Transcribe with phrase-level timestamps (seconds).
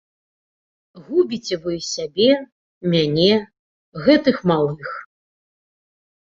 [1.09, 2.29] Губіце вы сябе,
[2.95, 3.29] мяне,
[4.07, 4.89] гэтых малых.